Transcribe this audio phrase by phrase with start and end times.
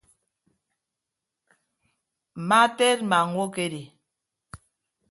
[2.45, 3.81] Mma teedma ñwokedi.